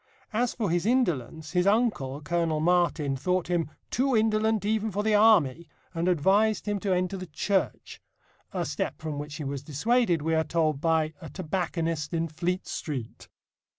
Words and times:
As 0.33 0.55
for 0.55 0.71
his 0.71 0.87
indolence, 0.87 1.51
his 1.51 1.67
uncle, 1.67 2.21
Colonel 2.21 2.59
Martin, 2.59 3.15
thought 3.15 3.49
him 3.51 3.69
"too 3.91 4.17
indolent 4.17 4.65
even 4.65 4.89
for 4.89 5.03
the 5.03 5.13
Army," 5.13 5.67
and 5.93 6.07
advised 6.07 6.65
him 6.67 6.79
to 6.79 6.91
enter 6.91 7.17
the 7.17 7.27
Church 7.27 8.01
a 8.51 8.65
step 8.65 8.99
from 8.99 9.19
which 9.19 9.35
he 9.35 9.43
was 9.43 9.61
dissuaded, 9.61 10.23
we 10.23 10.33
are 10.33 10.43
told, 10.43 10.81
by 10.81 11.13
"a 11.21 11.29
tobacconist 11.29 12.15
in 12.15 12.27
Fleet 12.29 12.65
Street." 12.65 13.27